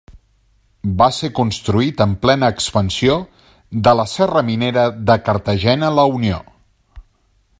Va 1.01 1.07
ser 1.17 1.29
construït 1.39 2.01
en 2.05 2.15
plena 2.23 2.49
expansió 2.55 3.19
de 3.89 3.95
la 4.01 4.07
Serra 4.15 4.43
minera 4.49 4.89
de 5.11 5.21
Cartagena-La 5.31 6.11
Unió. 6.19 6.45